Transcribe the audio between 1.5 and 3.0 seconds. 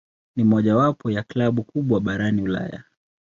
kubwa barani Ulaya.